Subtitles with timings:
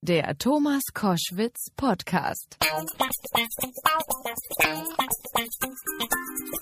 [0.00, 2.56] Der Thomas Koschwitz Podcast.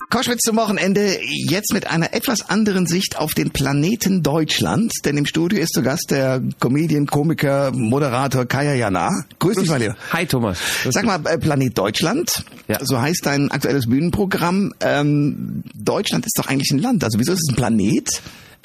[0.09, 5.27] Koschwitz zum Wochenende, jetzt mit einer etwas anderen Sicht auf den Planeten Deutschland, denn im
[5.27, 9.11] Studio ist zu Gast der Comedian, Komiker, Moderator Kaya Jana.
[9.37, 9.95] Grüß dich mal hier.
[10.11, 10.57] Hi Thomas.
[10.89, 12.79] Sag mal, äh, Planet Deutschland, Ja.
[12.83, 14.73] so heißt dein aktuelles Bühnenprogramm.
[14.79, 18.09] Ähm, Deutschland ist doch eigentlich ein Land, also wieso ist es ein Planet?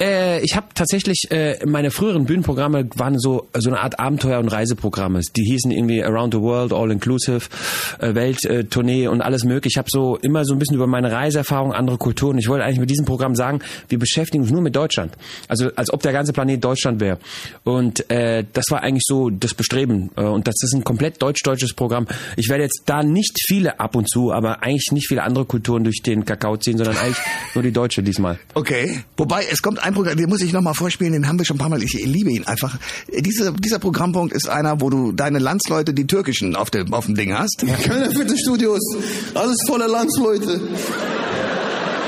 [0.01, 4.49] Äh, ich habe tatsächlich, äh, meine früheren Bühnenprogramme waren so so eine Art Abenteuer- und
[4.49, 5.21] Reiseprogramme.
[5.35, 7.41] Die hießen irgendwie Around the World, All Inclusive,
[7.99, 9.73] äh, Welttournee und alles mögliche.
[9.73, 12.37] Ich habe so immer so ein bisschen über meine Reiseerfahrung, andere Kulturen.
[12.37, 15.13] Ich wollte eigentlich mit diesem Programm sagen, wir beschäftigen uns nur mit Deutschland.
[15.47, 17.19] Also als ob der ganze Planet Deutschland wäre.
[17.63, 20.11] Und äh, das war eigentlich so das Bestreben.
[20.15, 22.07] Äh, und das ist ein komplett deutsch-deutsches Programm.
[22.37, 25.83] Ich werde jetzt da nicht viele ab und zu, aber eigentlich nicht viele andere Kulturen
[25.83, 27.17] durch den Kakao ziehen, sondern eigentlich
[27.53, 28.39] nur die deutsche diesmal.
[28.53, 29.03] Okay.
[29.17, 31.59] Wobei, es kommt ein Programm, den muss ich nochmal vorspielen, den haben wir schon ein
[31.59, 32.77] paar Mal, ich liebe ihn einfach.
[33.07, 37.15] Dieser, dieser Programmpunkt ist einer, wo du deine Landsleute, die türkischen, auf dem, auf dem
[37.15, 37.65] Ding hast.
[37.83, 38.79] Keine Fitnessstudios,
[39.33, 40.61] alles voller Landsleute.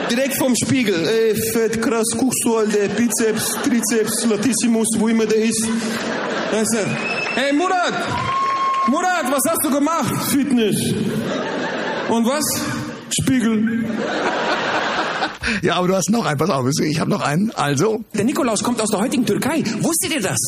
[0.10, 0.96] Direkt vom Spiegel.
[0.96, 5.68] Ey, fett, krass, guckst du, Alter, Bizeps, Trizeps, Latissimus, wo immer der ist.
[6.52, 6.86] Er.
[7.36, 7.94] Hey, Murat!
[8.88, 10.14] Murat, was hast du gemacht?
[10.32, 10.78] Fitness.
[12.10, 12.46] Und was?
[13.10, 13.84] Spiegel.
[15.62, 17.52] Ja, aber du hast noch einen, pass auf, ich habe noch einen.
[17.52, 19.64] Also, Der Nikolaus kommt aus der heutigen Türkei.
[19.82, 20.40] Wusstet ihr das?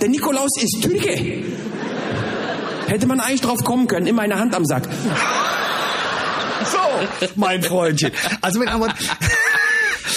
[0.00, 1.44] Der Nikolaus ist Türke.
[2.86, 4.84] Hätte man eigentlich drauf kommen können, immer eine Hand am Sack.
[6.64, 6.78] so,
[7.36, 8.10] mein Freundchen.
[8.40, 8.92] Also mit anderen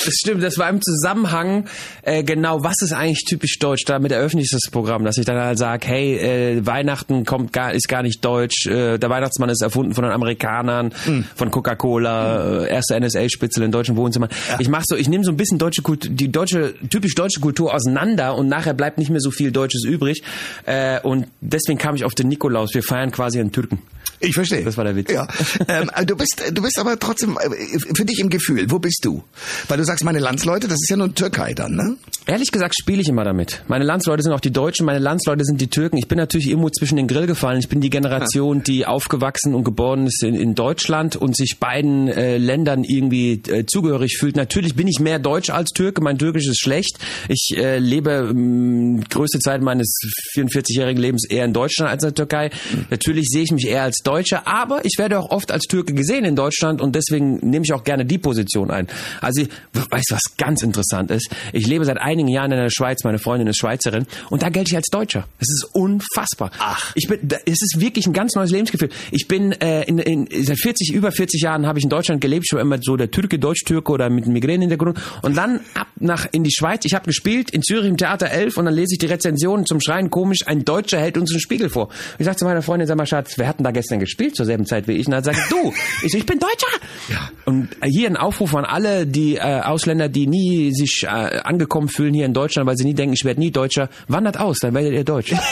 [0.06, 1.66] Das stimmt, das war im Zusammenhang
[2.02, 3.84] äh, genau, was ist eigentlich typisch deutsch.
[3.86, 7.74] Damit eröffne ich das Programm, dass ich dann halt sage, hey, äh, Weihnachten kommt gar,
[7.74, 10.94] ist gar nicht deutsch, äh, der Weihnachtsmann ist erfunden von den Amerikanern,
[11.36, 14.30] von Coca-Cola, äh, erste NSA-Spitzel in deutschen Wohnzimmern.
[14.60, 17.74] Ich mache so, ich nehme so ein bisschen deutsche Kultur, die deutsche, typisch deutsche Kultur
[17.74, 20.24] auseinander und nachher bleibt nicht mehr so viel Deutsches übrig.
[20.66, 22.74] Äh, und deswegen kam ich auf den Nikolaus.
[22.74, 23.80] Wir feiern quasi einen Türken.
[24.24, 24.64] Ich verstehe.
[24.64, 25.12] Das war der Witz.
[25.12, 25.28] Ja.
[25.68, 28.66] Ähm, du bist, du bist aber trotzdem äh, für dich im Gefühl.
[28.70, 29.24] Wo bist du?
[29.68, 31.98] Weil du sagst, meine Landsleute, das ist ja nur Türkei dann, ne?
[32.26, 33.64] Ehrlich gesagt spiele ich immer damit.
[33.68, 35.98] Meine Landsleute sind auch die Deutschen, meine Landsleute sind die Türken.
[35.98, 37.60] Ich bin natürlich irgendwo zwischen den Grill gefallen.
[37.60, 42.08] Ich bin die Generation, die aufgewachsen und geboren ist in, in Deutschland und sich beiden
[42.08, 44.38] äh, Ländern irgendwie äh, zugehörig fühlt.
[44.38, 46.02] Natürlich bin ich mehr Deutsch als Türke.
[46.02, 46.98] Mein Türkisch ist schlecht.
[47.28, 49.94] Ich äh, lebe mh, größte Zeit meines
[50.36, 52.52] 44-jährigen Lebens eher in Deutschland als in der Türkei.
[52.90, 54.13] Natürlich sehe ich mich eher als Deutscher,
[54.46, 57.84] aber ich werde auch oft als Türke gesehen in Deutschland und deswegen nehme ich auch
[57.84, 58.88] gerne die Position ein.
[59.22, 59.44] Also,
[59.74, 61.30] weißt du, was ganz interessant ist?
[61.52, 64.72] Ich lebe seit einigen Jahren in der Schweiz, meine Freundin ist Schweizerin und da gelte
[64.72, 65.28] ich als Deutscher.
[65.40, 66.52] Es ist unfassbar.
[66.60, 66.92] Ach.
[66.96, 68.90] Ich bin, es ist wirklich ein ganz neues Lebensgefühl.
[69.12, 72.46] Ich bin äh, in, in, seit 40, über 40 Jahren habe ich in Deutschland gelebt.
[72.52, 76.52] War immer so der Türke, Deutsch-Türke oder mit Migräne-Hintergrund und dann ab nach in die
[76.52, 76.86] Schweiz.
[76.86, 79.80] Ich habe gespielt in Zürich im Theater 11 und dann lese ich die Rezension zum
[79.80, 80.46] Schreien komisch.
[80.46, 81.90] Ein Deutscher hält uns einen Spiegel vor.
[82.20, 84.46] Ich sag zu meiner Freundin, sag mal Schatz, wer hat denn da gestern gespielt zur
[84.46, 85.08] selben Zeit wie ich?
[85.08, 85.74] Und dann sagt du.
[86.04, 86.68] Ich so, ich bin Deutscher.
[87.08, 87.30] Ja.
[87.46, 92.14] Und hier ein Aufruf an alle, die äh, Ausländer, die nie sich äh, angekommen fühlen
[92.14, 94.94] hier in Deutschland, weil sie nie denken, ich werde nie Deutscher, wandert aus, dann werdet
[94.94, 95.34] ihr Deutsch.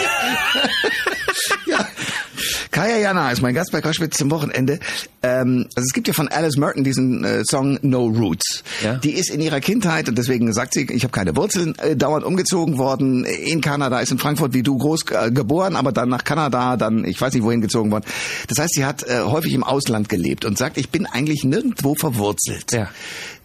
[2.82, 2.88] Ja.
[2.88, 4.80] Kaya Jana ist mein Gast bei Koschwitz zum Wochenende.
[5.22, 8.64] Ähm, also es gibt ja von Alice Merton diesen äh, Song No Roots.
[8.84, 8.96] Ja.
[8.96, 12.26] Die ist in ihrer Kindheit, und deswegen sagt sie, ich habe keine Wurzeln, äh, dauernd
[12.26, 16.24] umgezogen worden in Kanada, ist in Frankfurt wie du groß äh, geboren, aber dann nach
[16.24, 18.06] Kanada, dann ich weiß nicht wohin gezogen worden.
[18.48, 21.96] Das heißt, sie hat äh, häufig im Ausland gelebt und sagt, ich bin eigentlich nirgendwo
[21.96, 22.72] verwurzelt.
[22.72, 22.90] Ja.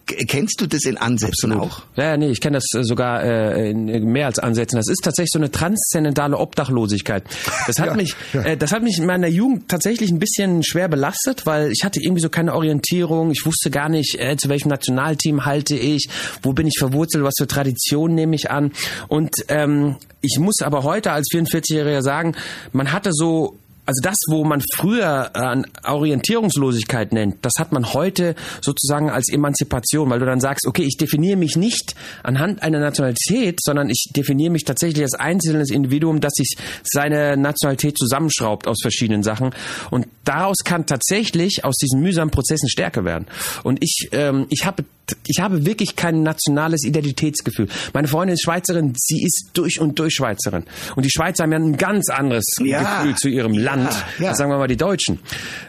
[0.07, 1.81] Kennst du das in Ansätzen auch?
[1.95, 4.77] Ja, nee, ich kenne das äh, sogar äh, in mehr als Ansätzen.
[4.77, 7.23] Das ist tatsächlich so eine transzendentale Obdachlosigkeit.
[7.67, 8.41] Das hat Ja, mich, ja.
[8.43, 11.99] Äh, das hat mich in meiner Jugend tatsächlich ein bisschen schwer belastet, weil ich hatte
[12.01, 13.31] irgendwie so keine Orientierung.
[13.31, 16.07] Ich wusste gar nicht, äh, zu welchem Nationalteam halte ich,
[16.41, 18.71] wo bin ich verwurzelt, was für Traditionen nehme ich an.
[19.09, 22.35] Und ähm, ich muss aber heute als 44-Jähriger sagen,
[22.71, 28.35] man hatte so also das, wo man früher an Orientierungslosigkeit nennt, das hat man heute
[28.61, 33.59] sozusagen als Emanzipation, weil du dann sagst, okay, ich definiere mich nicht anhand einer Nationalität,
[33.63, 39.23] sondern ich definiere mich tatsächlich als einzelnes Individuum, das sich seine Nationalität zusammenschraubt aus verschiedenen
[39.23, 39.51] Sachen.
[39.89, 43.25] Und daraus kann tatsächlich aus diesen mühsamen Prozessen Stärke werden.
[43.63, 44.83] Und ich, ähm, ich habe
[45.25, 47.67] ich habe wirklich kein nationales Identitätsgefühl.
[47.93, 50.65] Meine Freundin ist Schweizerin, sie ist durch und durch Schweizerin.
[50.95, 52.99] Und die Schweizer haben ja ein ganz anderes Ja.
[52.99, 54.29] Gefühl zu ihrem Land, ja.
[54.29, 55.19] als sagen wir mal die Deutschen.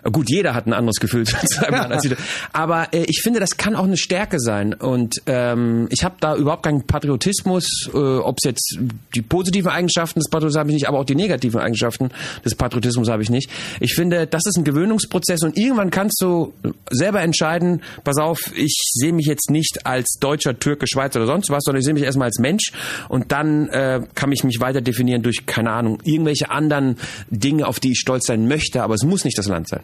[0.05, 2.15] Gut, jeder hat ein anderes Gefühl zu seinem Land als die.
[2.53, 4.75] Aber äh, ich finde, das kann auch eine Stärke sein.
[4.75, 8.79] Und ähm, ich habe da überhaupt keinen Patriotismus, äh, ob es jetzt
[9.15, 12.11] die positiven Eigenschaften des Patriotismus habe ich nicht, aber auch die negativen Eigenschaften
[12.45, 13.51] des Patriotismus habe ich nicht.
[13.81, 16.53] Ich finde, das ist ein Gewöhnungsprozess und irgendwann kannst du
[16.91, 21.51] selber entscheiden, pass auf, ich sehe mich jetzt nicht als Deutscher, Türke, Schweizer oder sonst
[21.51, 22.73] was, sondern ich sehe mich erstmal als Mensch
[23.09, 26.97] und dann äh, kann ich mich weiter definieren durch, keine Ahnung, irgendwelche anderen
[27.31, 29.83] Dinge, auf die ich stolz sein möchte, aber es muss nicht das Land sein.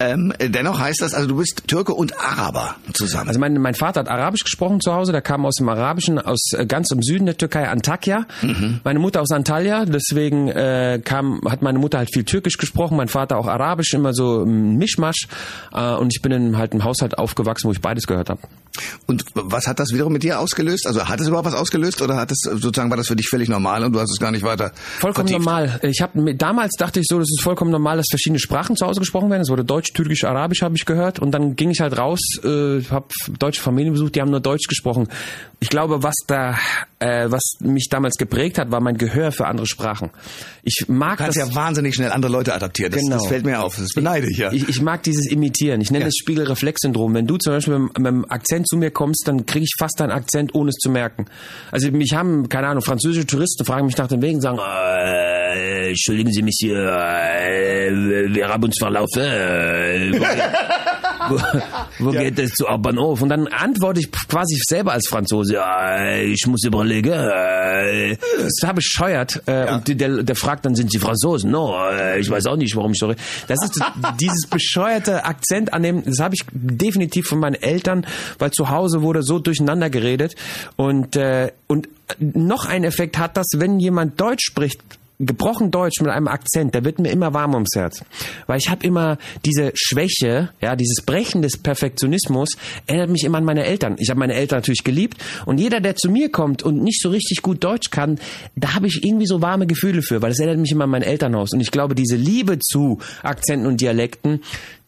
[0.00, 3.28] Ähm, dennoch heißt das, also du bist Türke und Araber zusammen.
[3.28, 6.52] Also mein, mein Vater hat Arabisch gesprochen zu Hause, der kam aus dem Arabischen, aus
[6.52, 8.26] äh, ganz im Süden der Türkei, Antakya.
[8.42, 8.80] Mhm.
[8.82, 13.08] Meine Mutter aus Antalya, deswegen äh, kam, hat meine Mutter halt viel Türkisch gesprochen, mein
[13.08, 15.28] Vater auch Arabisch, immer so ein Mischmasch.
[15.72, 18.40] Äh, und ich bin in halt einem Haushalt aufgewachsen, wo ich beides gehört habe.
[19.06, 20.86] Und was hat das wiederum mit dir ausgelöst?
[20.86, 23.48] Also hat es überhaupt was ausgelöst oder hat es sozusagen war das für dich völlig
[23.48, 25.46] normal und du hast es gar nicht weiter Vollkommen vertieft?
[25.46, 25.80] normal.
[25.82, 29.00] Ich habe damals dachte ich so, das ist vollkommen normal, dass verschiedene Sprachen zu Hause
[29.00, 29.42] gesprochen werden.
[29.42, 32.82] Es wurde Deutsch, Türkisch, Arabisch habe ich gehört und dann ging ich halt raus, äh,
[32.90, 33.06] habe
[33.38, 35.08] deutsche Familien besucht, die haben nur Deutsch gesprochen.
[35.60, 36.56] Ich glaube, was da,
[37.04, 40.10] äh, was mich damals geprägt hat, war mein Gehör für andere Sprachen.
[40.62, 41.48] Ich mag Du kannst das.
[41.50, 42.92] ja wahnsinnig schnell andere Leute adaptieren.
[42.92, 43.16] Das, Genau.
[43.18, 43.76] das fällt mir auf.
[43.76, 44.50] Das beneide ich ja.
[44.52, 45.80] Ich, ich mag dieses Imitieren.
[45.80, 46.08] Ich nenne Ja.
[46.08, 47.12] es Spiegelreflexsyndrom.
[47.14, 50.00] Wenn du zum Beispiel mit, mit einem Akzent zu mir kommst, dann kriege ich fast
[50.00, 51.26] deinen Akzent, ohne es zu merken.
[51.70, 55.88] Also mich haben, keine Ahnung, französische Touristen fragen mich nach dem Weg und sagen, äh,
[55.90, 57.90] entschuldigen Sie mich hier, äh,
[58.34, 59.22] wir haben uns verlaufen.
[59.22, 60.10] Äh,
[61.28, 61.38] wo,
[61.98, 63.22] wo geht es zu Bahnhof?
[63.22, 67.12] Und dann antworte ich quasi selber als Franzose, ja, ich muss überlegen.
[67.12, 69.42] Äh, das ist total bescheuert.
[69.46, 71.50] Äh, Und der, der fragt dann, sind Sie Franzosen?
[71.50, 73.20] No, äh, ich weiß auch nicht, warum ich so rede.
[73.48, 73.80] Das ist
[74.20, 78.06] dieses bescheuerte Akzent annehmen, das habe ich definitiv von meinen Eltern,
[78.38, 80.34] weil zu Hause wurde so durcheinander geredet.
[80.76, 81.88] Und, äh, und
[82.18, 84.80] noch ein Effekt hat das, wenn jemand Deutsch spricht,
[85.18, 88.04] gebrochen Deutsch mit einem Akzent, da wird mir immer warm ums Herz.
[88.46, 92.56] Weil ich habe immer diese Schwäche, ja, dieses Brechen des Perfektionismus,
[92.86, 93.96] erinnert mich immer an meine Eltern.
[93.98, 97.10] Ich habe meine Eltern natürlich geliebt und jeder, der zu mir kommt und nicht so
[97.10, 98.18] richtig gut Deutsch kann,
[98.56, 101.02] da habe ich irgendwie so warme Gefühle für, weil das erinnert mich immer an mein
[101.02, 101.52] Elternhaus.
[101.52, 104.40] Und ich glaube, diese Liebe zu Akzenten und Dialekten,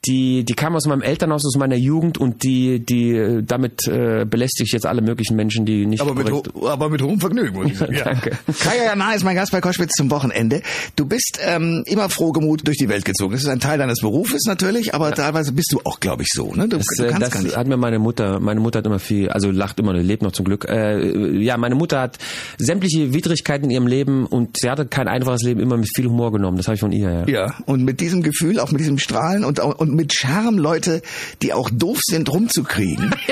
[0.06, 4.24] die, die kam aus meinem Elternhaus, aus meiner Jugend und die, die, äh, damit äh,
[4.24, 7.54] belästige ich jetzt alle möglichen Menschen, die nicht Aber mit, ho aber mit hohem Vergnügen,
[7.54, 7.86] muss ich sagen.
[7.96, 8.04] Ja.
[8.04, 8.36] Danke.
[8.60, 10.60] Kaya Jana ist mein Gast bei Koschwitz zum Wochenende.
[10.96, 13.32] Du bist ähm, immer frohgemut durch die Welt gezogen.
[13.32, 16.52] Das ist ein Teil deines Berufes natürlich, aber teilweise bist du auch, glaube ich, so.
[16.54, 16.68] Ne?
[16.68, 17.56] Du, Das, du äh, kannst das gar nicht.
[17.56, 20.44] hat mir meine Mutter, meine Mutter hat immer viel, also lacht immer, lebt noch zum
[20.44, 20.66] Glück.
[20.68, 22.18] Äh, ja, meine Mutter hat
[22.58, 26.32] sämtliche Widrigkeiten in ihrem Leben und sie hatte kein einfaches Leben immer mit viel Humor
[26.32, 26.56] genommen.
[26.58, 27.26] Das habe ich von ihr, ja.
[27.28, 31.02] Ja, und mit diesem Gefühl, auch mit diesem Strahlen und, und mit Charme Leute,
[31.42, 33.14] die auch doof sind, rumzukriegen.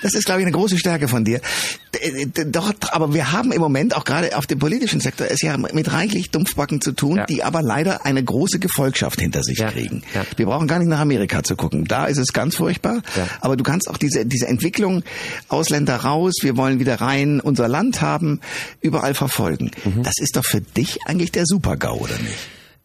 [0.00, 1.40] Das ist, glaube ich, eine große Stärke von dir.
[1.92, 5.42] D- d- Dort, aber wir haben im Moment auch gerade auf dem politischen Sektor es
[5.42, 7.26] ja mit reichlich Dumpfbacken zu tun, Ja.
[7.26, 10.04] die aber leider eine große Gefolgschaft hinter sich Ja, kriegen.
[10.14, 10.24] ja.
[10.36, 11.84] Wir brauchen gar nicht nach Amerika zu gucken.
[11.86, 13.02] Da ist es ganz furchtbar.
[13.40, 15.02] Aber du kannst auch diese, diese Entwicklung
[15.48, 18.40] Ausländer raus, wir wollen wieder rein unser Land haben,
[18.80, 19.72] überall verfolgen.
[19.84, 20.04] Mhm.
[20.04, 22.36] Das ist doch für dich eigentlich der Super-GAU, oder nicht?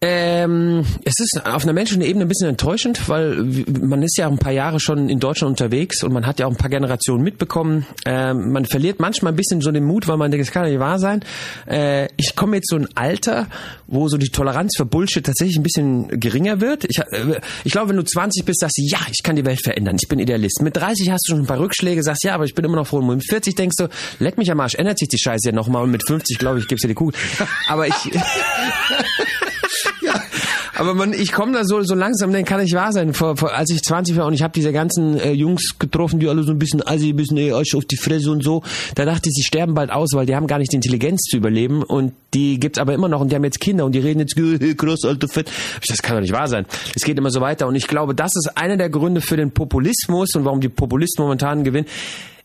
[0.06, 3.42] Ähm, es ist auf einer menschlichen Ebene ein bisschen enttäuschend, weil
[3.82, 6.52] man ist ja ein paar Jahre schon in Deutschland unterwegs und man hat ja auch
[6.52, 7.86] ein paar Generationen mitbekommen.
[8.06, 10.70] Ähm, man verliert manchmal ein bisschen so den Mut, weil man denkt, das kann doch
[10.70, 11.24] nicht wahr sein.
[11.68, 13.48] Äh, ich komme jetzt so ein Alter,
[13.88, 16.84] wo so die Toleranz für Bullshit tatsächlich ein bisschen geringer wird.
[16.84, 19.62] Ich, äh, ich glaube, wenn du 20 bist, sagst du, ja, ich kann die Welt
[19.64, 20.62] verändern, ich bin Idealist.
[20.62, 22.88] Mit 30 hast du schon ein paar Rückschläge, sagst, ja, aber ich bin immer noch
[22.88, 22.98] froh.
[22.98, 23.88] Und mit 40 denkst du,
[24.20, 25.84] leck mich am Arsch, ändert sich die Scheiße ja nochmal.
[25.84, 27.18] Und mit 50, glaube ich, gibt's dir die Kugel.
[27.70, 27.94] Aber ich...
[30.84, 33.14] Aber man, ich komme da so, so langsam, dann kann nicht wahr sein.
[33.14, 36.28] Vor, vor, als ich 20 war und ich habe diese ganzen äh, Jungs getroffen, die
[36.28, 38.64] alle so ein bisschen assi, ein bisschen ey, euch auf die Fresse und so,
[38.96, 41.38] da dachte ich, sie sterben bald aus, weil die haben gar nicht die Intelligenz zu
[41.38, 44.20] überleben und die gibt's aber immer noch und die haben jetzt Kinder und die reden
[44.20, 45.50] jetzt, hey, krass, alter Fett.
[45.88, 46.66] Das kann doch nicht wahr sein.
[46.94, 49.52] Es geht immer so weiter und ich glaube, das ist einer der Gründe für den
[49.52, 51.88] Populismus und warum die Populisten momentan gewinnen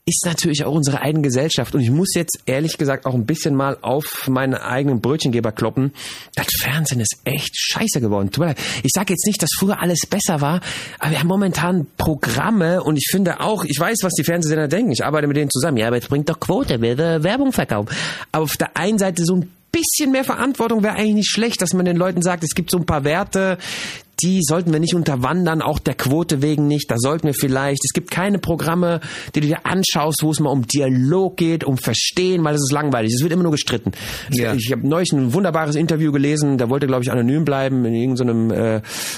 [0.09, 1.75] ist natürlich auch unsere eigene Gesellschaft.
[1.75, 5.93] Und ich muss jetzt ehrlich gesagt auch ein bisschen mal auf meinen eigenen Brötchengeber kloppen.
[6.35, 8.31] Das Fernsehen ist echt scheiße geworden.
[8.31, 8.59] Tut mir leid.
[8.83, 10.61] Ich sage jetzt nicht, dass früher alles besser war,
[10.99, 14.93] aber wir haben momentan Programme und ich finde auch, ich weiß, was die Fernsehsender denken.
[14.93, 15.77] Ich arbeite mit denen zusammen.
[15.77, 17.95] Ja, aber jetzt bringt doch Quote, will Werbung verkaufen.
[18.33, 21.75] Aber auf der einen Seite so ein bisschen mehr Verantwortung wäre eigentlich nicht schlecht, dass
[21.75, 23.59] man den Leuten sagt, es gibt so ein paar Werte,
[24.23, 26.91] die sollten wir nicht unterwandern, auch der Quote wegen nicht.
[26.91, 29.01] Da sollten wir vielleicht, es gibt keine Programme,
[29.35, 32.73] die du dir anschaust, wo es mal um Dialog geht, um Verstehen, weil es ist
[32.73, 33.13] langweilig.
[33.15, 33.93] Es wird immer nur gestritten.
[34.31, 34.55] Ja.
[34.55, 38.51] Ich habe neulich ein wunderbares Interview gelesen, da wollte, glaube ich, anonym bleiben, in irgendeinem
[38.51, 38.77] äh,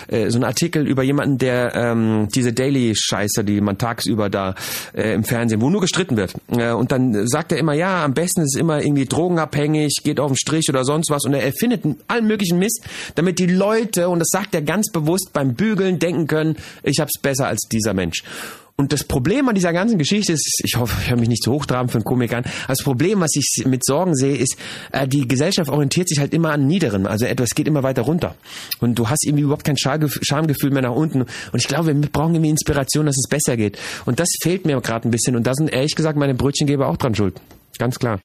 [0.09, 4.55] äh, so einem Artikel über jemanden, der ähm, diese Daily-Scheiße, die man tagsüber da
[4.93, 6.35] äh, im Fernsehen, wo nur gestritten wird.
[6.49, 10.21] Äh, und dann sagt er immer, ja, am besten ist es immer irgendwie drogenabhängig, geht
[10.21, 11.25] auf den Strich oder sonst was.
[11.25, 15.31] Und er erfindet allen möglichen Mist, damit die Leute, und das sagt er ganz bewusst
[15.33, 18.23] beim Bügeln, denken können, ich hab's besser als dieser Mensch.
[18.77, 21.53] Und das Problem an dieser ganzen Geschichte ist, ich hoffe, ich höre mich nicht zu
[21.53, 24.57] hochtraben für einen Komik an, das Problem, was ich mit Sorgen sehe, ist,
[24.91, 28.37] äh, die Gesellschaft orientiert sich halt immer an Niederen, also etwas geht immer weiter runter.
[28.81, 31.21] Und du hast irgendwie überhaupt kein Schamgef- Schamgefühl mehr nach unten.
[31.21, 33.79] Und ich glaube, wir brauchen irgendwie Inspiration, dass es besser geht.
[34.07, 35.37] Und das fehlt mir gerade ein bisschen.
[35.37, 37.39] Und da sind ehrlich gesagt meine Brötchengeber auch dran schuld.
[37.81, 38.21] Ganz klar.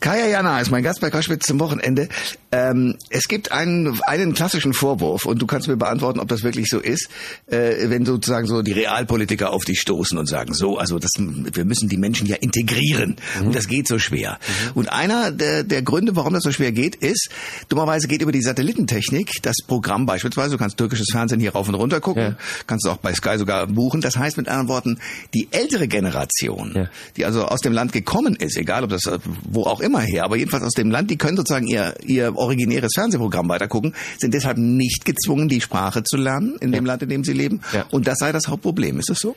[0.00, 2.08] Kaya Jana ist mein Gast bei Koschwitz zum Wochenende.
[2.52, 6.68] Ähm, es gibt einen, einen klassischen Vorwurf und du kannst mir beantworten, ob das wirklich
[6.68, 7.08] so ist,
[7.46, 11.64] äh, wenn sozusagen so die Realpolitiker auf dich stoßen und sagen, so, also das, wir
[11.64, 14.38] müssen die Menschen ja integrieren und das geht so schwer.
[14.74, 17.30] Und einer der, der Gründe, warum das so schwer geht, ist,
[17.70, 21.74] dummerweise geht über die Satellitentechnik das Programm beispielsweise, du kannst türkisches Fernsehen hier rauf und
[21.74, 22.36] runter gucken, Ja.
[22.66, 24.02] kannst du auch bei Sky sogar buchen.
[24.02, 24.98] Das heißt mit anderen Worten,
[25.32, 26.90] die ältere Generation, Ja.
[27.16, 29.18] die also aus dem Land gekommen ist, egal ob das äh,
[29.48, 32.92] wo auch immer her, aber jedenfalls aus dem Land, die können sozusagen ihr, ihr originäres
[32.94, 37.24] Fernsehprogramm weitergucken, sind deshalb nicht gezwungen, die Sprache zu lernen in dem Land, in dem
[37.24, 37.60] sie leben.
[37.72, 37.86] Ja.
[37.90, 38.98] Und das sei das Hauptproblem.
[38.98, 39.34] Ist das so?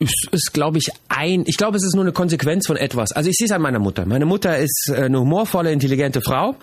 [0.00, 3.10] Ist, ist glaube ich, ein, ich glaube, es ist nur eine Konsequenz von etwas.
[3.12, 4.06] Also ich sehe es an meiner Mutter.
[4.06, 6.54] Meine Mutter ist äh, eine humorvolle, intelligente Frau,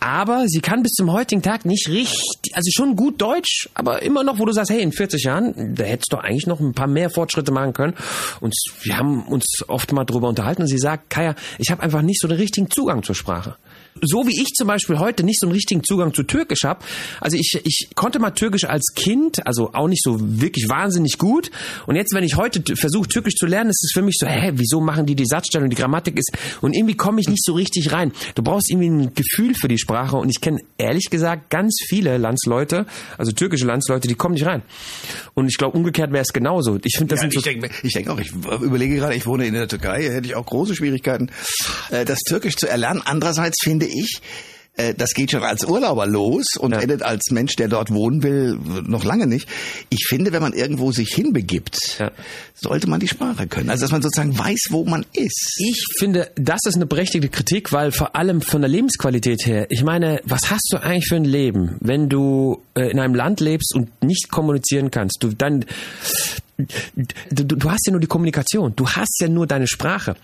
[0.00, 4.24] aber sie kann bis zum heutigen Tag nicht richtig, also schon gut Deutsch, aber immer
[4.24, 6.86] noch, wo du sagst, hey, in 40 Jahren, da hättest du eigentlich noch ein paar
[6.86, 7.94] mehr Fortschritte machen können.
[8.40, 12.00] Und wir haben uns oft mal drüber unterhalten und sie sagt, Kaya, ich habe einfach
[12.00, 13.56] nicht so den richtigen Zugang zur Sprache
[14.02, 16.84] so wie ich zum Beispiel heute nicht so einen richtigen Zugang zu Türkisch habe.
[17.20, 21.50] Also ich, ich konnte mal Türkisch als Kind, also auch nicht so wirklich wahnsinnig gut.
[21.86, 24.52] Und jetzt, wenn ich heute versuche, Türkisch zu lernen, ist es für mich so, hä,
[24.54, 26.32] wieso machen die die Satzstellung, die Grammatik ist...
[26.60, 28.12] Und irgendwie komme ich nicht so richtig rein.
[28.34, 30.16] Du brauchst irgendwie ein Gefühl für die Sprache.
[30.16, 32.86] Und ich kenne ehrlich gesagt ganz viele Landsleute,
[33.16, 34.62] also türkische Landsleute, die kommen nicht rein.
[35.34, 36.78] Und ich glaube, umgekehrt wäre es genauso.
[36.84, 37.38] Ich finde, das Ja, sind so...
[37.40, 40.34] ich denke ich denk auch, ich überlege gerade, ich wohne in der Türkei, hätte ich
[40.34, 41.30] auch große Schwierigkeiten,
[41.90, 43.02] äh, das Türkisch zu erlernen.
[43.04, 44.20] Andererseits finde ich,
[44.76, 46.80] äh, das geht schon als Urlauber los und Ja.
[46.80, 49.48] endet als Mensch, der dort wohnen will, noch lange nicht.
[49.90, 52.12] Ich finde, wenn man irgendwo sich hinbegibt, Ja.
[52.54, 53.70] sollte man die Sprache können.
[53.70, 55.56] Also, dass man sozusagen weiß, wo man ist.
[55.58, 59.82] Ich finde, das ist eine berechtigte Kritik, weil vor allem von der Lebensqualität her, ich
[59.82, 63.74] meine, was hast du eigentlich für ein Leben, wenn du äh, in einem Land lebst
[63.74, 65.16] und nicht kommunizieren kannst?
[65.20, 65.64] Du dann
[66.58, 70.16] du du hast ja nur die Kommunikation, du hast ja nur deine Sprache.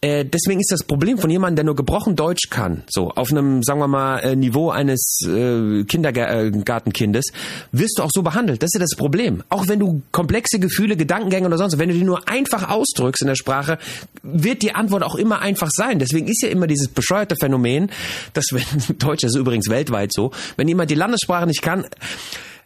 [0.00, 3.62] Äh, deswegen ist das Problem von jemandem, der nur gebrochen Deutsch kann, so auf einem,
[3.62, 7.26] sagen wir mal, äh, Niveau eines äh, Kindergartenkindes,
[7.70, 8.62] wirst du auch so behandelt.
[8.62, 9.44] Das ist ja das Problem.
[9.48, 13.22] Auch wenn du komplexe Gefühle, Gedankengänge oder sonst, was, wenn du die nur einfach ausdrückst
[13.22, 13.78] in der Sprache,
[14.22, 15.98] wird die Antwort auch immer einfach sein.
[15.98, 17.90] Deswegen ist ja immer dieses bescheuerte Phänomen,
[18.32, 21.86] dass wenn Deutsch ist übrigens weltweit so, wenn jemand die Landessprache nicht kann,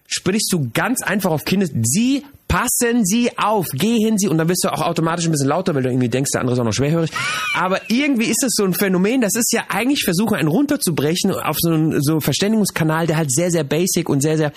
[0.06, 4.64] sprichst du ganz einfach auf Kinder, sie passen Sie auf, gehen Sie und dann wirst
[4.64, 6.72] du auch automatisch ein bisschen lauter, weil du irgendwie denkst, der andere ist auch noch
[6.72, 7.10] schwerhörig.
[7.54, 11.56] Aber irgendwie ist das so ein Phänomen, das ist ja eigentlich versuchen, einen runterzubrechen auf
[11.60, 14.52] so einen, so Verständigungskanal, der halt sehr, sehr basic und sehr, sehr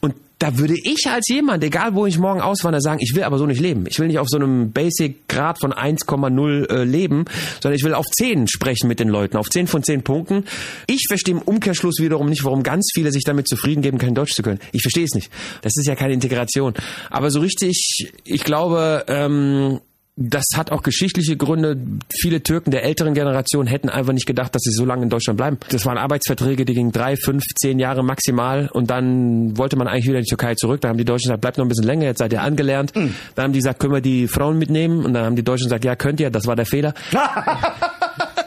[0.00, 3.38] und da würde ich als jemand, egal wo ich morgen auswandere, sagen, ich will aber
[3.38, 3.86] so nicht leben.
[3.88, 7.24] Ich will nicht auf so einem Basic-Grad von 1,0 äh, leben,
[7.60, 10.44] sondern ich will auf 10 sprechen mit den Leuten, auf 10 von 10 Punkten.
[10.86, 14.32] Ich verstehe im Umkehrschluss wiederum nicht, warum ganz viele sich damit zufrieden geben, kein Deutsch
[14.32, 14.60] zu können.
[14.70, 15.30] Ich verstehe es nicht.
[15.62, 16.74] Das ist ja keine Integration.
[17.10, 19.80] Aber so richtig, ich glaube, ähm,
[20.20, 21.76] das hat auch geschichtliche Gründe.
[22.12, 25.36] Viele Türken der älteren Generation hätten einfach nicht gedacht, dass sie so lange in Deutschland
[25.36, 25.58] bleiben.
[25.70, 30.08] Das waren Arbeitsverträge, die gingen drei, fünf, zehn Jahre maximal und dann wollte man eigentlich
[30.08, 30.80] wieder in die Türkei zurück.
[30.80, 32.92] Da haben die Deutschen gesagt, bleibt noch ein bisschen länger, jetzt seid ihr angelernt.
[32.96, 35.04] Dann haben die gesagt, können wir die Frauen mitnehmen?
[35.04, 36.94] Und dann haben die Deutschen gesagt, ja, könnt ihr, das war der Fehler.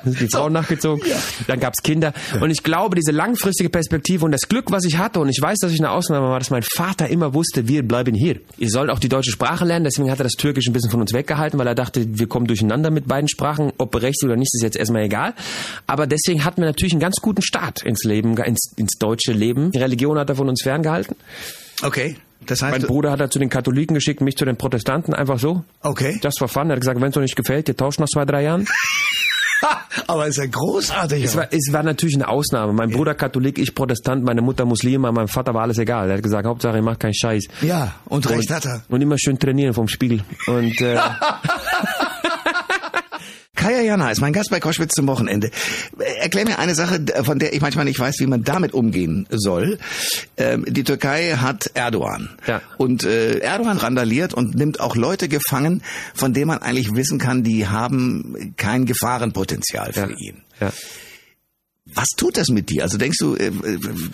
[0.05, 1.03] Die Frauen nachgezogen,
[1.47, 2.13] dann gab's Kinder.
[2.39, 5.59] Und ich glaube, diese langfristige Perspektive und das Glück, was ich hatte, und ich weiß,
[5.59, 8.39] dass ich eine Ausnahme war, dass mein Vater immer wusste, wir bleiben hier.
[8.57, 11.01] Ihr sollt auch die deutsche Sprache lernen, deswegen hat er das Türkisch ein bisschen von
[11.01, 14.53] uns weggehalten, weil er dachte, wir kommen durcheinander mit beiden Sprachen, ob berechtigt oder nicht,
[14.53, 15.33] ist jetzt erstmal egal.
[15.87, 19.71] Aber deswegen hatten wir natürlich einen ganz guten Start ins Leben, ins, ins deutsche Leben.
[19.71, 21.15] Die Religion hat er von uns ferngehalten.
[21.83, 22.15] Okay.
[22.47, 25.37] Das heißt, Mein Bruder hat er zu den Katholiken geschickt, mich zu den Protestanten, einfach
[25.37, 25.63] so.
[25.81, 26.17] okay.
[26.21, 26.69] Das war fun.
[26.69, 28.67] Er hat gesagt, wenn es euch nicht gefällt, ihr tauscht nach zwei, drei Jahren.
[30.07, 31.23] Aber ist ja großartig.
[31.23, 32.73] Es war, es war natürlich eine Ausnahme.
[32.73, 36.09] Mein Bruder Katholik, ich Protestant, meine Mutter Muslima, mein Vater war alles egal.
[36.09, 37.45] Er hat gesagt, Hauptsache, ihr macht keinen Scheiß.
[37.61, 38.83] ja, und recht hat er.
[38.89, 40.23] Und immer schön trainieren vom Spiegel.
[40.47, 40.97] Und äh,
[43.61, 45.51] Kaya Jana ist mein Gast bei Koschwitz zum Wochenende.
[46.19, 49.77] Erklär mir eine Sache, von der ich manchmal nicht weiß, wie man damit umgehen soll.
[50.35, 52.29] Ähm, die Türkei hat Erdogan.
[52.47, 52.63] Ja.
[52.77, 55.83] Und äh, Erdogan randaliert und nimmt auch Leute gefangen,
[56.15, 60.41] von denen man eigentlich wissen kann, die haben kein Gefahrenpotenzial für ihn.
[60.59, 60.71] ja.
[61.93, 62.83] Was tut das mit dir?
[62.83, 63.51] Also denkst du, äh,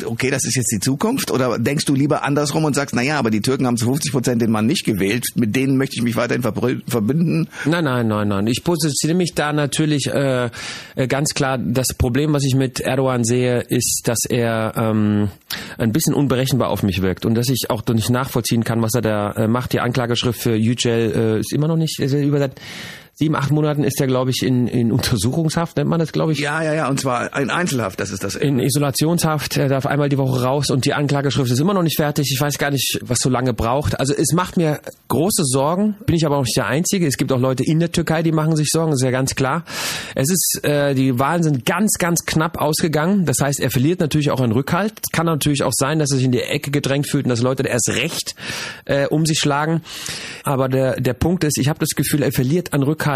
[0.06, 1.32] okay, das ist jetzt die Zukunft?
[1.32, 4.12] Oder denkst du lieber andersrum und sagst, na ja, aber die Türken haben zu 50
[4.12, 7.50] Prozent den Mann nicht gewählt, mit denen möchte ich mich weiterhin verbünden?
[7.66, 8.48] Nein, nein, nein, nein.
[8.48, 10.50] Ich positioniere mich da natürlich äh,
[10.96, 11.58] äh, ganz klar.
[11.58, 15.30] Das Problem, was ich mit Erdogan sehe, ist, dass er ähm,
[15.78, 19.02] ein bisschen unberechenbar auf mich wirkt und dass ich auch nicht nachvollziehen kann, was er
[19.02, 19.74] da äh, macht.
[19.74, 22.60] Die Anklageschrift für Yücel äh, ist immer noch nicht ist über seit
[23.20, 26.40] sieben, acht Monaten ist er, glaube ich, in, in Untersuchungshaft, nennt man das, glaube ich.
[26.40, 28.36] Ja, ja, ja, und zwar in Einzelhaft, das ist das.
[28.36, 31.98] In Isolationshaft, er darf einmal die Woche raus und die Anklageschrift ist immer noch nicht
[31.98, 32.30] fertig.
[32.32, 34.00] Ich weiß gar nicht, was so lange braucht.
[34.00, 37.08] Also es macht mir große Sorgen, bin ich aber auch nicht der Einzige.
[37.08, 39.34] Es gibt auch Leute in der Türkei, die machen sich Sorgen, das ist ja ganz
[39.34, 39.66] klar.
[40.14, 43.26] Es ist, äh, die Wahlen sind ganz, ganz knapp ausgegangen.
[43.26, 44.94] Das heißt, er verliert natürlich auch einen Rückhalt.
[45.04, 47.42] Es kann natürlich auch sein, dass er sich in die Ecke gedrängt fühlt und dass
[47.42, 48.36] Leute erst recht
[48.86, 49.82] äh, um sich schlagen.
[50.44, 53.07] Aber der, der Punkt ist, ich habe das Gefühl, er verliert an Rückhalt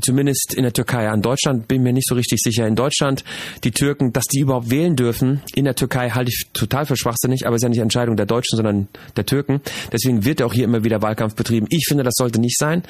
[0.00, 1.08] zumindest in der Türkei.
[1.08, 2.66] An Deutschland bin mir nicht so richtig sicher.
[2.66, 3.24] In Deutschland,
[3.64, 7.46] die Türken, dass die überhaupt wählen dürfen, in der Türkei halte ich total für schwachsinnig,
[7.46, 9.60] aber es ist ja nicht Entscheidung der Deutschen, sondern der Türken.
[9.92, 11.66] Deswegen wird auch hier immer wieder Wahlkampf betrieben.
[11.70, 12.82] Ich finde, das sollte nicht sein.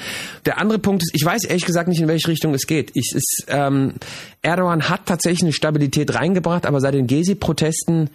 [0.46, 2.90] Der andere Punkt ist, ich weiß ehrlich gesagt nicht, in welche Richtung es geht.
[2.94, 3.94] Ich, ist, ähm,
[4.42, 8.10] Erdogan hat tatsächlich eine Stabilität reingebracht, aber seit den Gezi-Protesten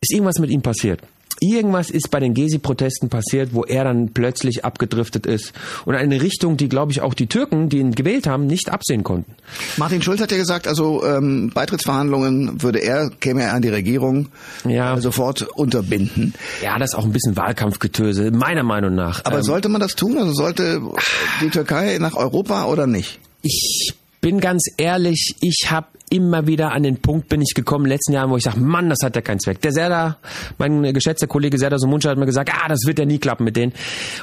[0.00, 1.00] ist irgendwas mit ihm passiert
[1.40, 5.52] irgendwas ist bei den Gezi-Protesten passiert, wo er dann plötzlich abgedriftet ist
[5.84, 9.04] und eine Richtung, die, glaube ich, auch die Türken, die ihn gewählt haben, nicht absehen
[9.04, 9.34] konnten.
[9.76, 14.28] Martin Schulz hat ja gesagt, also ähm, Beitrittsverhandlungen würde er, käme er an die Regierung
[14.64, 14.96] ja.
[14.96, 16.34] äh, sofort unterbinden.
[16.62, 19.24] Ja, das ist auch ein bisschen Wahlkampfgetöse, meiner Meinung nach.
[19.24, 20.18] Aber ähm, sollte man das tun?
[20.18, 20.82] Also sollte
[21.40, 23.20] die Türkei nach Europa oder nicht?
[23.42, 27.90] Ich bin ganz ehrlich, ich habe immer wieder an den Punkt bin ich gekommen in
[27.90, 29.60] den letzten Jahren, wo ich sage, Mann, das hat ja keinen Zweck.
[29.60, 30.18] Der Serda,
[30.58, 33.56] mein geschätzter Kollege Serda Somuncha hat mir gesagt, ah, das wird ja nie klappen mit
[33.56, 33.72] denen.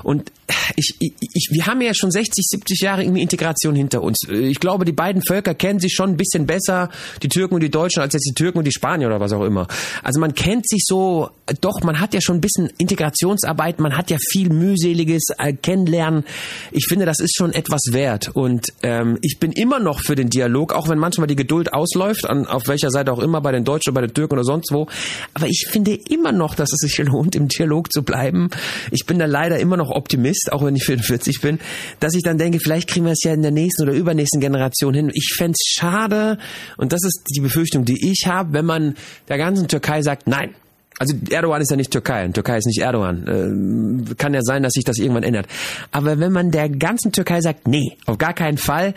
[0.04, 0.32] Und
[0.76, 4.26] ich, ich, ich, wir haben ja schon 60, 70 Jahre irgendwie Integration hinter uns.
[4.30, 6.90] Ich glaube, die beiden Völker kennen sich schon ein bisschen besser,
[7.22, 9.44] die Türken und die Deutschen, als jetzt die Türken und die Spanier oder was auch
[9.44, 9.68] immer.
[10.04, 14.10] Also man kennt sich so, doch, man hat ja schon ein bisschen Integrationsarbeit, man hat
[14.10, 16.24] ja viel mühseliges äh, Kennenlernen.
[16.72, 18.30] Ich finde, das ist schon etwas wert.
[18.34, 22.30] Und ähm, ich bin immer noch für den Dialog, auch wenn manchmal die Geduld ausläuft,
[22.30, 24.88] an, auf welcher Seite auch immer, bei den Deutschen, bei den Türken oder sonst wo.
[25.34, 28.50] Aber ich finde immer noch, dass es sich lohnt, im Dialog zu bleiben.
[28.92, 31.60] Ich bin da leider immer noch Optimist, auch wenn ich 44 bin,
[32.00, 34.94] dass ich dann denke, vielleicht kriegen wir es ja in der nächsten oder übernächsten Generation
[34.94, 35.12] hin.
[35.14, 36.38] Ich fände es schade,
[36.78, 38.96] und das ist die Befürchtung, die ich habe, wenn man
[39.28, 40.56] der ganzen Türkei sagt, nein,
[41.00, 44.08] also Erdogan ist ja nicht Türkei, Türkei ist nicht Erdogan.
[44.10, 45.48] Äh, kann ja sein, dass sich das irgendwann ändert.
[45.92, 48.94] Aber wenn man der ganzen Türkei sagt, nee, auf gar keinen Fall,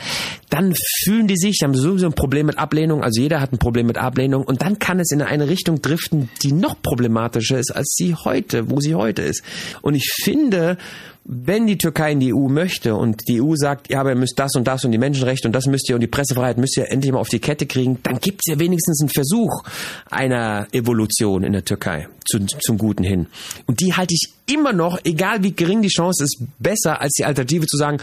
[0.50, 0.74] dann
[1.04, 3.98] fühlen die sich, haben sowieso ein Problem mit Ablehnung, also jeder hat ein Problem mit
[3.98, 8.14] Ablehnung und dann kann es in eine Richtung driften, die noch problematischer ist, als sie
[8.14, 9.42] heute, wo sie heute ist.
[9.82, 10.78] Und ich finde,
[11.28, 14.38] wenn die Türkei in die EU möchte und die EU sagt, ja, aber ihr müsst
[14.38, 16.90] das und das und die Menschenrechte und das müsst ihr und die Pressefreiheit müsst ihr
[16.90, 19.64] endlich mal auf die Kette kriegen, dann gibt es ja wenigstens einen Versuch
[20.08, 23.26] einer Evolution in der Türkei zu, zum Guten hin.
[23.66, 27.24] Und die halte ich immer noch, egal wie gering die Chance ist, besser als die
[27.24, 27.98] Alternative zu sagen,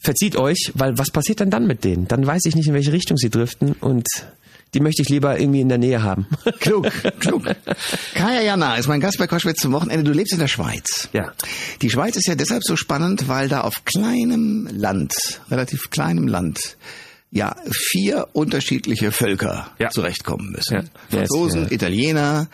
[0.00, 2.06] verzieht euch, weil was passiert dann dann mit denen?
[2.06, 4.06] Dann weiß ich nicht, in welche Richtung sie driften und
[4.74, 6.26] die möchte ich lieber irgendwie in der Nähe haben.
[6.60, 7.44] Klug, klug.
[8.14, 10.04] Kaya Jana ist mein Gast bei Koschwitz zum Wochenende.
[10.04, 11.08] Du lebst in der Schweiz.
[11.12, 11.32] Ja.
[11.82, 15.12] Die Schweiz ist ja deshalb so spannend, weil da auf kleinem Land,
[15.50, 16.76] relativ kleinem Land,
[17.32, 19.88] ja, vier unterschiedliche Völker ja.
[19.88, 20.74] zurechtkommen müssen.
[20.74, 20.82] Ja.
[21.08, 21.70] Franzosen, ja.
[21.70, 22.48] Italiener,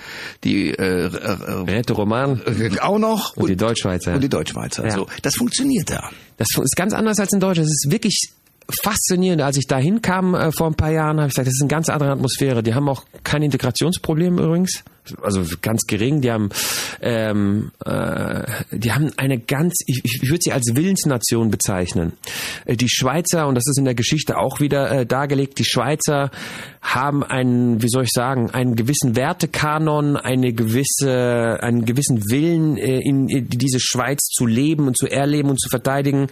[0.45, 4.15] die äh, äh, Roman äh, auch noch und, und die Deutschschweizer.
[4.15, 4.85] Und die Deutschschweizer.
[4.85, 4.93] Ja.
[4.93, 6.11] So, das funktioniert da.
[6.37, 7.67] Das ist ganz anders als in Deutschland.
[7.67, 8.31] Das ist wirklich
[8.71, 9.43] faszinierend.
[9.43, 11.69] Als ich da hinkam äh, vor ein paar Jahren, habe ich gesagt, das ist eine
[11.69, 12.63] ganz andere Atmosphäre.
[12.63, 14.85] Die haben auch kein Integrationsproblem übrigens,
[15.23, 16.21] also ganz gering.
[16.21, 16.51] Die haben,
[17.01, 22.13] ähm, äh, die haben eine ganz, ich, ich würde sie als Willensnation bezeichnen.
[22.67, 25.59] Äh, die Schweizer und das ist in der Geschichte auch wieder äh, dargelegt.
[25.59, 26.31] Die Schweizer
[26.83, 33.01] haben einen, wie soll ich sagen, einen gewissen Wertekanon, eine gewisse, einen gewissen Willen, äh,
[33.01, 36.29] in, in diese Schweiz zu leben und zu erleben und zu verteidigen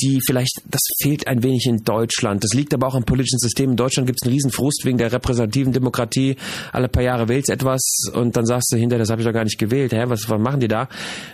[0.00, 2.42] die vielleicht, das fehlt ein wenig in Deutschland.
[2.42, 3.70] Das liegt aber auch am politischen System.
[3.70, 6.36] In Deutschland gibt es einen riesen Frust wegen der repräsentativen Demokratie.
[6.72, 7.80] Alle paar Jahre wählst etwas
[8.12, 9.92] und dann sagst du hinterher, das habe ich doch gar nicht gewählt.
[9.92, 10.88] Hä, was, was machen die da?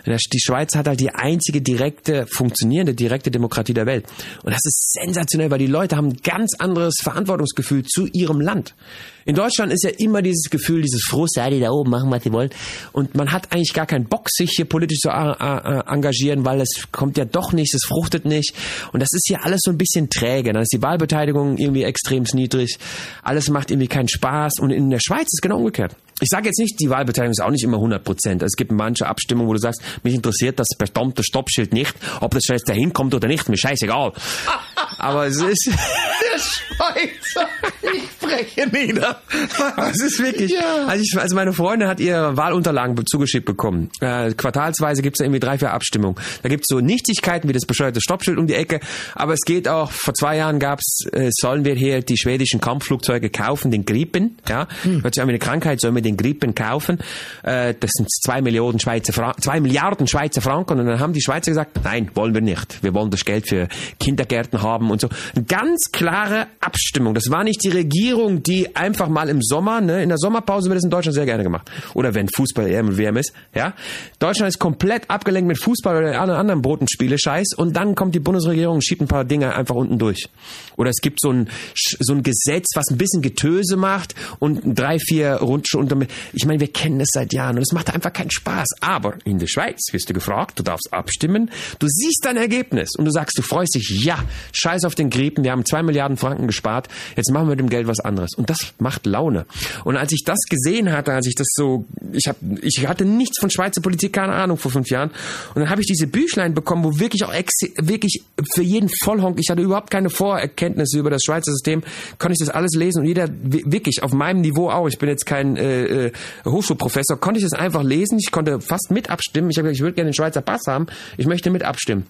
[0.05, 4.05] Die Schweiz hat halt die einzige direkte, funktionierende, direkte Demokratie der Welt.
[4.43, 8.75] Und das ist sensationell, weil die Leute haben ein ganz anderes Verantwortungsgefühl zu ihrem Land.
[9.25, 12.23] In Deutschland ist ja immer dieses Gefühl, dieses Frust, ja, die da oben machen, was
[12.23, 12.49] sie wollen.
[12.91, 17.17] Und man hat eigentlich gar keinen Bock, sich hier politisch zu engagieren, weil es kommt
[17.17, 18.53] ja doch nicht, es fruchtet nicht.
[18.93, 20.53] Und das ist hier alles so ein bisschen träge.
[20.53, 22.77] Dann ist die Wahlbeteiligung irgendwie extrem niedrig.
[23.23, 24.53] Alles macht irgendwie keinen Spaß.
[24.59, 25.95] Und in der Schweiz ist es genau umgekehrt.
[26.21, 28.43] Ich sage jetzt nicht, die Wahlbeteiligung ist auch nicht immer 100 Prozent.
[28.43, 32.43] Es gibt manche Abstimmungen, wo du sagst, mich interessiert das verdammte Stoppschild nicht, ob das
[32.47, 34.13] jetzt dahin kommt oder nicht, mir scheißegal.
[34.99, 35.67] Aber es ist...
[35.67, 37.49] der Schweizer.
[37.81, 39.10] Ich breche nieder.
[39.75, 40.51] Das ist wirklich.
[40.51, 40.85] Ja.
[40.87, 43.89] Also, ich, also meine Freundin hat ihr Wahlunterlagen zugeschickt bekommen.
[43.99, 46.15] Äh, quartalsweise gibt's ja irgendwie drei, vier Abstimmungen.
[46.43, 48.79] Da gibt's so Nichtigkeiten wie das bescheuerte Stoppschild um die Ecke.
[49.15, 53.29] Aber es geht auch, vor zwei Jahren gab's, äh, sollen wir hier die schwedischen Kampfflugzeuge
[53.29, 54.37] kaufen, den Gripen.
[54.47, 55.03] Ja, hm.
[55.03, 56.99] Hört sich an wie eine Krankheit, sollen wir den Gripen kaufen.
[57.43, 60.79] Äh, das sind zwei Millionen Schweizer zwei Milliarden Schweizer Franken.
[60.79, 62.83] Und dann haben die Schweizer gesagt, nein, wollen wir nicht.
[62.83, 63.67] Wir wollen das Geld für
[63.99, 65.09] Kindergärten haben und so.
[65.35, 67.13] Eine ganz klare Abstimmung.
[67.13, 70.77] Das war nicht die Regierung, die einfach mal im Sommer, ne, in der Sommerpause wird
[70.77, 71.69] das in Deutschland sehr gerne gemacht.
[71.93, 73.73] Oder wenn Fußball EM und WM ist, ja.
[74.19, 77.53] Deutschland ist komplett abgelenkt mit Fußball oder alle anderen Botenspiele, Scheiß.
[77.55, 80.29] Und dann kommt die Bundesregierung und schiebt ein paar Dinge einfach unten durch.
[80.77, 84.97] Oder es gibt so ein, so ein Gesetz, was ein bisschen Getöse macht und drei,
[84.99, 86.07] vier Rundstunden.
[86.33, 88.67] Ich meine, wir kennen das seit Jahren und es macht einfach keinen Spaß.
[88.81, 93.05] Aber in der Schweiz wirst du gefragt, du darfst abstimmen, du siehst dein Ergebnis und
[93.05, 96.47] du sagst, du freust dich, ja, scheiß auf den Gripen, wir haben zwei Milliarden Franken
[96.47, 98.31] gespart, jetzt machen wir mit dem Geld was anderes.
[98.35, 99.45] Und das macht Laune.
[99.83, 103.39] Und als ich das gesehen hatte, als ich das so, ich hab, ich hatte nichts
[103.39, 105.09] von Schweizer Politik, keine Ahnung, vor fünf Jahren.
[105.53, 108.23] Und dann habe ich diese Büchlein bekommen, wo wirklich auch ex wirklich
[108.53, 111.83] für jeden Vollhonk, ich hatte überhaupt keine Vorerkenntnisse über das Schweizer System,
[112.19, 115.25] konnte ich das alles lesen und jeder wirklich auf meinem Niveau auch, ich bin jetzt
[115.25, 116.11] kein äh, äh,
[116.45, 119.49] Hochschulprofessor, konnte ich das einfach lesen, ich konnte fast mit abstimmen.
[119.49, 122.05] Ich habe gesagt, ich würde gerne den Schweizer Pass haben, ich möchte mit abstimmen.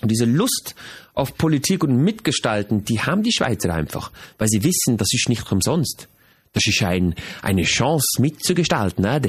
[0.00, 0.74] Und diese Lust
[1.14, 5.50] auf Politik und Mitgestalten, die haben die Schweizer einfach, weil sie wissen, das ist nicht
[5.50, 6.08] umsonst.
[6.52, 9.04] Das ist ein, eine Chance mitzugestalten.
[9.04, 9.20] Ne?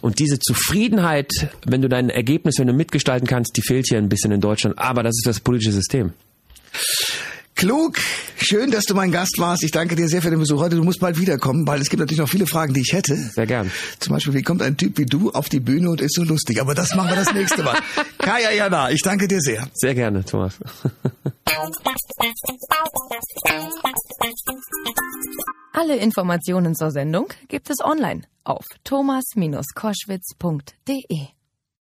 [0.00, 1.30] Und diese Zufriedenheit,
[1.64, 4.78] wenn du dein Ergebnis, wenn du mitgestalten kannst, die fehlt hier ein bisschen in Deutschland.
[4.78, 6.12] Aber das ist das politische System.
[7.54, 7.98] Klug,
[8.36, 9.62] schön, dass du mein Gast warst.
[9.62, 10.76] Ich danke dir sehr für den Besuch heute.
[10.76, 13.16] Du musst bald wiederkommen, weil es gibt natürlich noch viele Fragen, die ich hätte.
[13.16, 13.70] Sehr gern.
[13.98, 16.60] Zum Beispiel, wie kommt ein Typ wie du auf die Bühne und ist so lustig?
[16.60, 17.78] Aber das machen wir das nächste Mal.
[18.18, 19.68] Kaya Jana, ich danke dir sehr.
[19.74, 20.58] Sehr gerne, Thomas.
[25.72, 31.41] Alle Informationen zur Sendung gibt es online auf thomas-koschwitz.de.